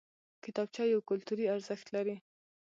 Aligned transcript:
کتابچه 0.43 0.83
یو 0.93 1.01
کلتوري 1.09 1.45
ارزښت 1.55 1.87
لري 1.95 2.15